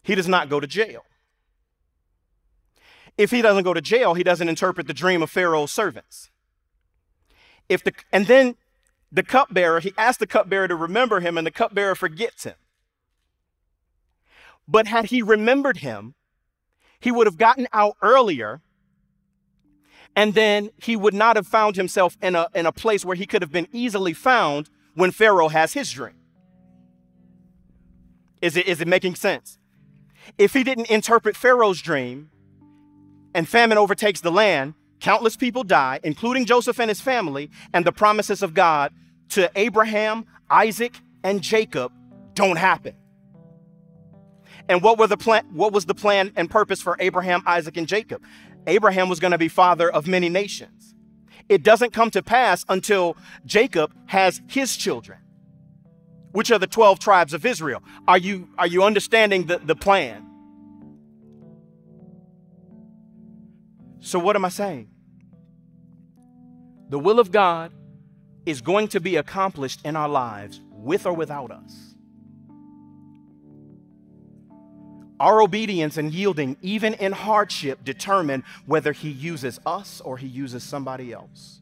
he 0.02 0.14
does 0.14 0.28
not 0.28 0.48
go 0.48 0.60
to 0.60 0.66
jail. 0.66 1.04
If 3.18 3.30
he 3.30 3.42
doesn't 3.42 3.64
go 3.64 3.74
to 3.74 3.80
jail, 3.80 4.14
he 4.14 4.22
doesn't 4.22 4.48
interpret 4.48 4.86
the 4.86 4.94
dream 4.94 5.22
of 5.22 5.30
Pharaoh's 5.30 5.72
servants. 5.72 6.30
If 7.68 7.84
the, 7.84 7.92
and 8.12 8.26
then 8.26 8.56
the 9.10 9.22
cupbearer, 9.22 9.80
he 9.80 9.92
asks 9.98 10.18
the 10.18 10.26
cupbearer 10.26 10.68
to 10.68 10.74
remember 10.74 11.20
him, 11.20 11.36
and 11.36 11.46
the 11.46 11.50
cupbearer 11.50 11.94
forgets 11.94 12.44
him. 12.44 12.54
But 14.66 14.86
had 14.86 15.06
he 15.06 15.22
remembered 15.22 15.78
him, 15.78 16.14
he 16.98 17.10
would 17.10 17.26
have 17.26 17.36
gotten 17.36 17.66
out 17.72 17.96
earlier, 18.00 18.62
and 20.16 20.34
then 20.34 20.70
he 20.82 20.96
would 20.96 21.14
not 21.14 21.36
have 21.36 21.46
found 21.46 21.76
himself 21.76 22.16
in 22.22 22.34
a, 22.34 22.48
in 22.54 22.64
a 22.64 22.72
place 22.72 23.04
where 23.04 23.16
he 23.16 23.26
could 23.26 23.42
have 23.42 23.52
been 23.52 23.68
easily 23.72 24.12
found 24.12 24.70
when 24.94 25.10
Pharaoh 25.10 25.48
has 25.48 25.72
his 25.74 25.90
dream. 25.90 26.14
Is 28.40 28.56
it, 28.56 28.66
is 28.66 28.80
it 28.80 28.88
making 28.88 29.14
sense? 29.14 29.58
If 30.38 30.52
he 30.52 30.64
didn't 30.64 30.90
interpret 30.90 31.36
Pharaoh's 31.36 31.82
dream 31.82 32.30
and 33.34 33.48
famine 33.48 33.78
overtakes 33.78 34.20
the 34.20 34.32
land, 34.32 34.74
countless 35.00 35.36
people 35.36 35.64
die, 35.64 36.00
including 36.02 36.46
Joseph 36.46 36.78
and 36.78 36.88
his 36.88 37.00
family, 37.00 37.50
and 37.72 37.84
the 37.84 37.92
promises 37.92 38.42
of 38.42 38.54
God 38.54 38.92
to 39.30 39.50
Abraham, 39.54 40.26
Isaac, 40.50 41.00
and 41.24 41.42
Jacob 41.42 41.92
don't 42.34 42.56
happen. 42.56 42.94
And 44.68 44.82
what 44.82 44.98
were 44.98 45.06
the 45.06 45.16
plan 45.16 45.44
what 45.52 45.72
was 45.72 45.86
the 45.86 45.94
plan 45.94 46.32
and 46.36 46.48
purpose 46.48 46.80
for 46.80 46.96
Abraham, 47.00 47.42
Isaac, 47.46 47.76
and 47.76 47.88
Jacob? 47.88 48.22
Abraham 48.66 49.08
was 49.08 49.18
going 49.18 49.32
to 49.32 49.38
be 49.38 49.48
father 49.48 49.90
of 49.90 50.06
many 50.06 50.28
nations. 50.28 50.94
It 51.48 51.62
doesn't 51.62 51.92
come 51.92 52.10
to 52.12 52.22
pass 52.22 52.64
until 52.68 53.16
Jacob 53.44 53.92
has 54.06 54.40
his 54.46 54.76
children, 54.76 55.18
which 56.30 56.50
are 56.50 56.58
the 56.58 56.68
12 56.68 56.98
tribes 57.00 57.34
of 57.34 57.44
Israel. 57.44 57.82
Are 58.06 58.18
you, 58.18 58.48
are 58.56 58.66
you 58.66 58.84
understanding 58.84 59.46
the, 59.46 59.58
the 59.58 59.74
plan? 59.74 60.31
So, 64.02 64.18
what 64.18 64.34
am 64.34 64.44
I 64.44 64.48
saying? 64.48 64.88
The 66.88 66.98
will 66.98 67.20
of 67.20 67.30
God 67.30 67.72
is 68.44 68.60
going 68.60 68.88
to 68.88 69.00
be 69.00 69.16
accomplished 69.16 69.80
in 69.84 69.94
our 69.94 70.08
lives 70.08 70.60
with 70.70 71.06
or 71.06 71.12
without 71.12 71.52
us. 71.52 71.94
Our 75.20 75.40
obedience 75.40 75.98
and 75.98 76.12
yielding, 76.12 76.56
even 76.62 76.94
in 76.94 77.12
hardship, 77.12 77.84
determine 77.84 78.42
whether 78.66 78.90
He 78.90 79.08
uses 79.08 79.60
us 79.64 80.00
or 80.00 80.18
He 80.18 80.26
uses 80.26 80.64
somebody 80.64 81.12
else. 81.12 81.60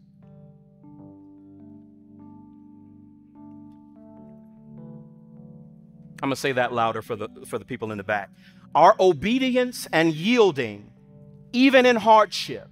I'm 6.22 6.28
going 6.28 6.34
to 6.34 6.40
say 6.40 6.52
that 6.52 6.72
louder 6.72 7.02
for 7.02 7.16
the, 7.16 7.28
for 7.46 7.58
the 7.58 7.66
people 7.66 7.92
in 7.92 7.98
the 7.98 8.04
back. 8.04 8.30
Our 8.74 8.94
obedience 8.98 9.86
and 9.92 10.14
yielding, 10.14 10.89
even 11.52 11.86
in 11.86 11.96
hardship, 11.96 12.68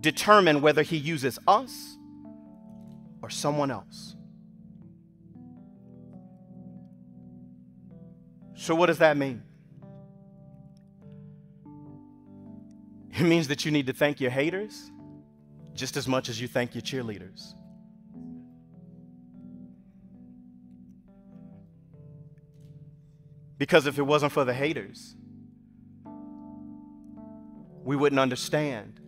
determine 0.00 0.60
whether 0.60 0.82
He 0.82 0.96
uses 0.96 1.38
us 1.46 1.96
or 3.22 3.30
someone 3.30 3.70
else. 3.70 4.16
So, 8.54 8.74
what 8.74 8.86
does 8.86 8.98
that 8.98 9.16
mean? 9.16 9.42
It 13.18 13.22
means 13.22 13.48
that 13.48 13.64
you 13.64 13.70
need 13.70 13.86
to 13.86 13.92
thank 13.92 14.20
your 14.20 14.30
haters 14.30 14.90
just 15.74 15.96
as 15.96 16.06
much 16.06 16.28
as 16.28 16.40
you 16.40 16.48
thank 16.48 16.74
your 16.74 16.82
cheerleaders. 16.82 17.54
Because 23.58 23.86
if 23.86 23.98
it 23.98 24.02
wasn't 24.02 24.32
for 24.32 24.44
the 24.44 24.52
haters, 24.52 25.16
we 27.86 27.94
wouldn't 27.94 28.18
understand 28.18 29.00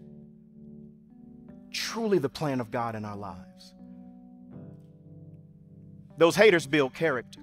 truly 1.72 2.18
the 2.18 2.28
plan 2.28 2.60
of 2.60 2.70
God 2.70 2.94
in 2.94 3.04
our 3.04 3.16
lives. 3.16 3.74
Those 6.16 6.36
haters 6.36 6.64
build 6.64 6.94
character. 6.94 7.40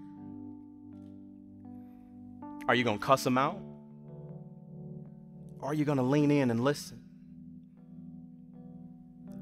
Are 2.70 2.74
you 2.74 2.86
going 2.86 3.00
to 3.00 3.06
cuss 3.06 3.26
them 3.26 3.38
out? 3.38 3.60
Or 5.60 5.70
are 5.70 5.74
you 5.74 5.84
going 5.84 5.98
to 5.98 6.04
lean 6.04 6.32
in 6.32 6.52
and 6.52 6.64
listen? 6.64 7.02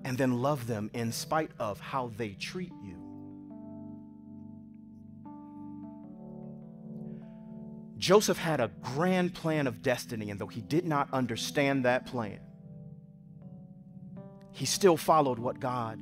And 0.04 0.18
then 0.18 0.42
love 0.42 0.66
them 0.66 0.90
in 0.96 1.12
spite 1.12 1.52
of 1.60 1.80
how 1.80 2.12
they 2.18 2.30
treat 2.30 2.74
you. 2.84 3.03
Joseph 8.04 8.38
had 8.38 8.60
a 8.60 8.70
grand 8.82 9.34
plan 9.34 9.66
of 9.66 9.82
destiny, 9.82 10.30
and 10.30 10.38
though 10.38 10.46
he 10.46 10.60
did 10.60 10.86
not 10.86 11.08
understand 11.14 11.86
that 11.86 12.06
plan, 12.06 12.38
he 14.52 14.66
still 14.66 14.98
followed 14.98 15.40
what 15.40 15.62
God 15.62 16.02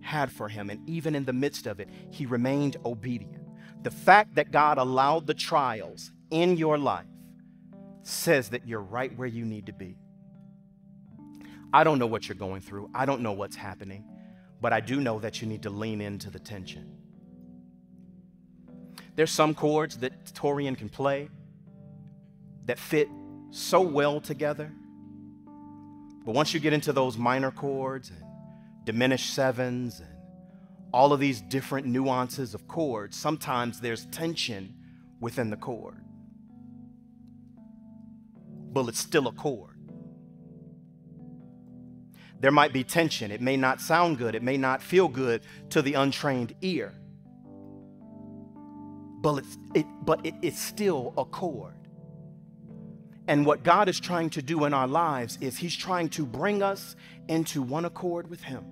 had 0.00 0.32
for 0.32 0.48
him. 0.48 0.70
And 0.70 0.88
even 0.88 1.14
in 1.14 1.24
the 1.24 1.32
midst 1.32 1.68
of 1.68 1.78
it, 1.78 1.88
he 2.10 2.26
remained 2.26 2.78
obedient. 2.84 3.44
The 3.84 3.92
fact 3.92 4.34
that 4.34 4.50
God 4.50 4.78
allowed 4.78 5.28
the 5.28 5.34
trials 5.34 6.10
in 6.32 6.56
your 6.56 6.78
life 6.78 7.06
says 8.02 8.48
that 8.48 8.66
you're 8.66 8.80
right 8.80 9.16
where 9.16 9.28
you 9.28 9.44
need 9.44 9.66
to 9.66 9.72
be. 9.72 9.96
I 11.72 11.84
don't 11.84 12.00
know 12.00 12.08
what 12.08 12.28
you're 12.28 12.34
going 12.34 12.60
through, 12.60 12.90
I 12.92 13.06
don't 13.06 13.20
know 13.20 13.34
what's 13.34 13.54
happening, 13.54 14.04
but 14.60 14.72
I 14.72 14.80
do 14.80 15.00
know 15.00 15.20
that 15.20 15.40
you 15.40 15.46
need 15.46 15.62
to 15.62 15.70
lean 15.70 16.00
into 16.00 16.28
the 16.28 16.40
tension. 16.40 16.96
There's 19.14 19.30
some 19.30 19.54
chords 19.54 19.98
that 19.98 20.26
Torian 20.34 20.76
can 20.76 20.88
play 20.88 21.30
that 22.66 22.78
fit 22.78 23.08
so 23.50 23.80
well 23.80 24.20
together. 24.20 24.72
But 26.24 26.34
once 26.34 26.52
you 26.52 26.60
get 26.60 26.72
into 26.72 26.92
those 26.92 27.16
minor 27.16 27.50
chords 27.50 28.10
and 28.10 28.22
diminished 28.84 29.32
sevens 29.34 30.00
and 30.00 30.10
all 30.92 31.12
of 31.12 31.20
these 31.20 31.40
different 31.40 31.86
nuances 31.86 32.54
of 32.54 32.68
chords, 32.68 33.16
sometimes 33.16 33.80
there's 33.80 34.06
tension 34.06 34.74
within 35.20 35.50
the 35.50 35.56
chord 35.56 36.06
but 38.76 38.88
it's 38.88 38.98
still 38.98 39.26
a 39.26 39.32
chord. 39.32 39.78
There 42.40 42.50
might 42.50 42.74
be 42.74 42.84
tension. 42.84 43.30
It 43.30 43.40
may 43.40 43.56
not 43.56 43.80
sound 43.80 44.18
good. 44.18 44.34
It 44.34 44.42
may 44.42 44.58
not 44.58 44.82
feel 44.82 45.08
good 45.08 45.40
to 45.70 45.80
the 45.80 45.94
untrained 45.94 46.54
ear. 46.60 46.92
But 49.22 49.38
it's, 49.38 49.58
it, 49.74 49.86
but 50.02 50.26
it, 50.26 50.34
it's 50.42 50.60
still 50.60 51.14
a 51.16 51.24
chord. 51.24 51.85
And 53.28 53.44
what 53.44 53.62
God 53.62 53.88
is 53.88 53.98
trying 53.98 54.30
to 54.30 54.42
do 54.42 54.64
in 54.64 54.74
our 54.74 54.86
lives 54.86 55.38
is 55.40 55.58
He's 55.58 55.76
trying 55.76 56.08
to 56.10 56.24
bring 56.24 56.62
us 56.62 56.94
into 57.28 57.62
one 57.62 57.84
accord 57.84 58.30
with 58.30 58.42
Him. 58.42 58.64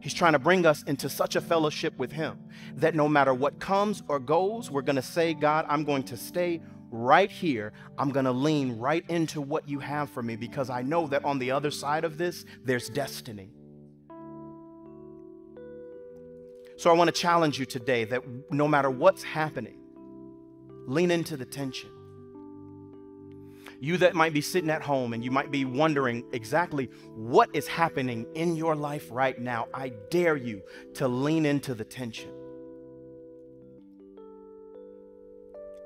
He's 0.00 0.14
trying 0.14 0.32
to 0.32 0.38
bring 0.38 0.64
us 0.64 0.82
into 0.84 1.08
such 1.08 1.36
a 1.36 1.40
fellowship 1.40 1.96
with 1.98 2.10
Him 2.10 2.38
that 2.76 2.94
no 2.94 3.06
matter 3.06 3.34
what 3.34 3.60
comes 3.60 4.02
or 4.08 4.18
goes, 4.18 4.70
we're 4.70 4.82
going 4.82 4.96
to 4.96 5.02
say, 5.02 5.34
God, 5.34 5.66
I'm 5.68 5.84
going 5.84 6.04
to 6.04 6.16
stay 6.16 6.60
right 6.90 7.30
here, 7.30 7.72
I'm 7.98 8.10
going 8.10 8.24
to 8.24 8.32
lean 8.32 8.78
right 8.78 9.04
into 9.08 9.40
what 9.40 9.68
you 9.68 9.78
have 9.78 10.10
for 10.10 10.22
me 10.22 10.34
because 10.36 10.70
I 10.70 10.82
know 10.82 11.06
that 11.08 11.24
on 11.24 11.38
the 11.38 11.52
other 11.52 11.70
side 11.70 12.04
of 12.04 12.18
this, 12.18 12.44
there's 12.64 12.88
destiny. 12.88 13.52
So 16.76 16.90
I 16.90 16.94
want 16.94 17.08
to 17.08 17.12
challenge 17.12 17.58
you 17.58 17.66
today 17.66 18.04
that 18.06 18.22
no 18.50 18.66
matter 18.66 18.90
what's 18.90 19.22
happening, 19.22 19.79
lean 20.86 21.10
into 21.10 21.36
the 21.36 21.44
tension. 21.44 21.90
You 23.80 23.96
that 23.98 24.14
might 24.14 24.34
be 24.34 24.42
sitting 24.42 24.68
at 24.68 24.82
home 24.82 25.14
and 25.14 25.24
you 25.24 25.30
might 25.30 25.50
be 25.50 25.64
wondering 25.64 26.24
exactly 26.32 26.90
what 27.14 27.48
is 27.54 27.66
happening 27.66 28.26
in 28.34 28.54
your 28.54 28.76
life 28.76 29.08
right 29.10 29.38
now, 29.38 29.68
I 29.72 29.92
dare 30.10 30.36
you 30.36 30.62
to 30.94 31.08
lean 31.08 31.46
into 31.46 31.74
the 31.74 31.84
tension. 31.84 32.30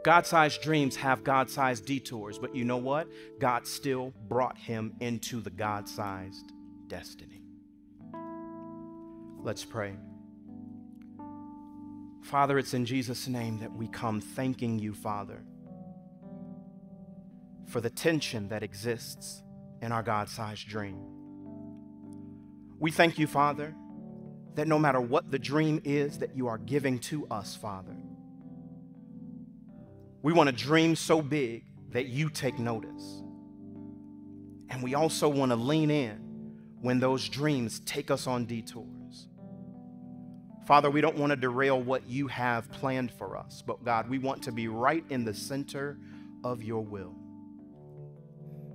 God 0.04 0.26
sized 0.26 0.60
dreams 0.60 0.96
have 0.96 1.24
God 1.24 1.48
sized 1.48 1.86
detours, 1.86 2.38
but 2.38 2.54
you 2.54 2.64
know 2.64 2.76
what? 2.76 3.08
God 3.38 3.66
still 3.66 4.12
brought 4.28 4.58
him 4.58 4.92
into 5.00 5.40
the 5.40 5.50
God 5.50 5.88
sized 5.88 6.52
destiny. 6.88 7.42
Let's 9.40 9.64
pray. 9.64 9.94
Father, 12.24 12.58
it's 12.58 12.72
in 12.72 12.86
Jesus' 12.86 13.28
name 13.28 13.58
that 13.58 13.70
we 13.70 13.86
come 13.86 14.18
thanking 14.18 14.78
you, 14.78 14.94
Father, 14.94 15.44
for 17.66 17.82
the 17.82 17.90
tension 17.90 18.48
that 18.48 18.62
exists 18.62 19.42
in 19.82 19.92
our 19.92 20.02
God 20.02 20.30
sized 20.30 20.66
dream. 20.66 20.98
We 22.78 22.90
thank 22.90 23.18
you, 23.18 23.26
Father, 23.26 23.74
that 24.54 24.66
no 24.66 24.78
matter 24.78 25.02
what 25.02 25.30
the 25.30 25.38
dream 25.38 25.82
is 25.84 26.18
that 26.18 26.34
you 26.34 26.46
are 26.46 26.56
giving 26.56 26.98
to 27.00 27.26
us, 27.28 27.56
Father, 27.56 27.94
we 30.22 30.32
want 30.32 30.48
a 30.48 30.52
dream 30.52 30.96
so 30.96 31.20
big 31.20 31.64
that 31.90 32.06
you 32.06 32.30
take 32.30 32.58
notice. 32.58 33.22
And 34.70 34.82
we 34.82 34.94
also 34.94 35.28
want 35.28 35.52
to 35.52 35.56
lean 35.56 35.90
in 35.90 36.16
when 36.80 37.00
those 37.00 37.28
dreams 37.28 37.80
take 37.80 38.10
us 38.10 38.26
on 38.26 38.46
detours. 38.46 39.28
Father, 40.66 40.90
we 40.90 41.00
don't 41.02 41.16
want 41.16 41.30
to 41.30 41.36
derail 41.36 41.80
what 41.80 42.06
you 42.08 42.26
have 42.28 42.70
planned 42.72 43.12
for 43.12 43.36
us, 43.36 43.62
but 43.66 43.84
God, 43.84 44.08
we 44.08 44.18
want 44.18 44.42
to 44.44 44.52
be 44.52 44.66
right 44.66 45.04
in 45.10 45.24
the 45.24 45.34
center 45.34 45.98
of 46.42 46.62
your 46.62 46.82
will. 46.82 47.14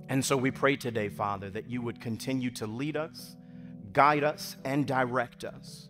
And 0.08 0.24
so 0.24 0.36
we 0.36 0.50
pray 0.50 0.76
today, 0.76 1.08
Father, 1.08 1.50
that 1.50 1.68
you 1.68 1.82
would 1.82 2.00
continue 2.00 2.50
to 2.52 2.66
lead 2.66 2.96
us, 2.96 3.36
guide 3.92 4.22
us, 4.22 4.56
and 4.64 4.86
direct 4.86 5.44
us 5.44 5.88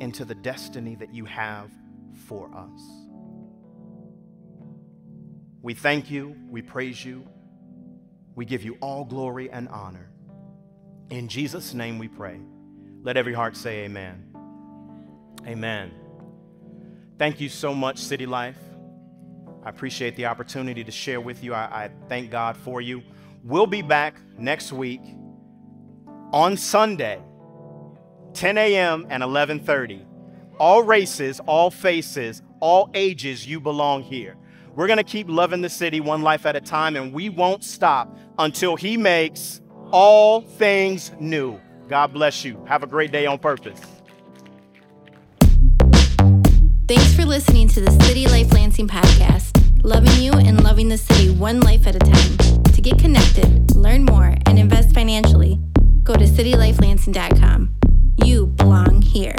into 0.00 0.24
the 0.24 0.34
destiny 0.34 0.94
that 0.96 1.12
you 1.12 1.24
have 1.24 1.70
for 2.26 2.50
us. 2.54 2.80
We 5.62 5.74
thank 5.74 6.10
you, 6.10 6.36
we 6.48 6.62
praise 6.62 7.04
you, 7.04 7.26
we 8.36 8.44
give 8.44 8.62
you 8.62 8.76
all 8.80 9.04
glory 9.04 9.50
and 9.50 9.68
honor. 9.68 10.10
In 11.10 11.26
Jesus' 11.26 11.74
name 11.74 11.98
we 11.98 12.06
pray. 12.06 12.40
Let 13.02 13.16
every 13.16 13.32
heart 13.32 13.56
say 13.56 13.84
amen. 13.84 14.35
Amen. 15.46 15.92
Thank 17.18 17.40
you 17.40 17.48
so 17.48 17.74
much, 17.74 17.98
City 17.98 18.26
Life. 18.26 18.58
I 19.64 19.70
appreciate 19.70 20.16
the 20.16 20.26
opportunity 20.26 20.84
to 20.84 20.92
share 20.92 21.20
with 21.20 21.42
you. 21.42 21.54
I, 21.54 21.84
I, 21.84 21.90
thank 22.08 22.30
God 22.30 22.56
for 22.56 22.80
you. 22.80 23.02
We'll 23.42 23.66
be 23.66 23.82
back 23.82 24.20
next 24.38 24.72
week 24.72 25.00
on 26.32 26.56
Sunday, 26.56 27.20
10 28.34 28.58
a.m. 28.58 29.06
and 29.08 29.22
11:30. 29.22 30.04
All 30.58 30.82
races, 30.82 31.40
all 31.40 31.70
faces, 31.70 32.42
all 32.60 32.90
ages, 32.94 33.46
you 33.46 33.60
belong 33.60 34.02
here. 34.02 34.36
We're 34.74 34.86
going 34.86 34.98
to 34.98 35.04
keep 35.04 35.28
loving 35.28 35.62
the 35.62 35.68
city 35.68 36.00
one 36.00 36.22
life 36.22 36.44
at 36.44 36.56
a 36.56 36.60
time, 36.60 36.96
and 36.96 37.12
we 37.12 37.28
won't 37.28 37.64
stop 37.64 38.16
until 38.38 38.76
He 38.76 38.96
makes 38.96 39.60
all 39.90 40.40
things 40.40 41.12
new. 41.18 41.60
God 41.88 42.12
bless 42.12 42.44
you. 42.44 42.64
Have 42.66 42.82
a 42.82 42.86
great 42.86 43.12
day 43.12 43.26
on 43.26 43.38
purpose. 43.38 43.80
Thanks 46.88 47.14
for 47.14 47.24
listening 47.24 47.66
to 47.70 47.80
the 47.80 47.90
City 48.04 48.28
Life 48.28 48.52
Lansing 48.52 48.86
podcast, 48.86 49.82
loving 49.82 50.22
you 50.22 50.30
and 50.30 50.62
loving 50.62 50.88
the 50.88 50.96
city 50.96 51.30
one 51.30 51.58
life 51.58 51.84
at 51.84 51.96
a 51.96 51.98
time. 51.98 52.62
To 52.62 52.80
get 52.80 52.96
connected, 52.96 53.74
learn 53.74 54.04
more, 54.04 54.36
and 54.46 54.56
invest 54.56 54.94
financially, 54.94 55.58
go 56.04 56.14
to 56.14 56.24
citylifelansing.com. 56.24 57.74
You 58.24 58.46
belong 58.46 59.02
here. 59.02 59.34